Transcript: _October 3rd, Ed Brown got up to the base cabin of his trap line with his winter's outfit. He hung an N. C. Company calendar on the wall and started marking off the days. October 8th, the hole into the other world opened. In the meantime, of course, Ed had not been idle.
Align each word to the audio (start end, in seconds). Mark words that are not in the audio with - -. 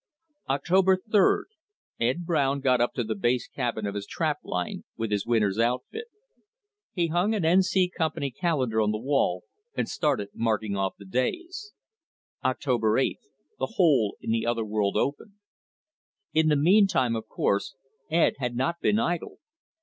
_October 0.55 0.97
3rd, 0.97 1.43
Ed 1.99 2.25
Brown 2.25 2.59
got 2.59 2.81
up 2.81 2.95
to 2.95 3.03
the 3.03 3.13
base 3.13 3.47
cabin 3.47 3.85
of 3.85 3.93
his 3.93 4.07
trap 4.07 4.39
line 4.43 4.83
with 4.97 5.11
his 5.11 5.27
winter's 5.27 5.59
outfit. 5.59 6.05
He 6.91 7.09
hung 7.09 7.35
an 7.35 7.45
N. 7.45 7.61
C. 7.61 7.87
Company 7.87 8.31
calendar 8.31 8.81
on 8.81 8.89
the 8.89 8.97
wall 8.97 9.43
and 9.77 9.87
started 9.87 10.29
marking 10.33 10.75
off 10.75 10.95
the 10.97 11.05
days. 11.05 11.73
October 12.43 12.95
8th, 12.97 13.27
the 13.59 13.73
hole 13.73 14.17
into 14.21 14.31
the 14.33 14.45
other 14.47 14.65
world 14.65 14.97
opened. 14.97 15.33
In 16.33 16.47
the 16.47 16.55
meantime, 16.55 17.15
of 17.15 17.27
course, 17.27 17.75
Ed 18.09 18.37
had 18.39 18.55
not 18.55 18.81
been 18.81 18.97
idle. 18.97 19.37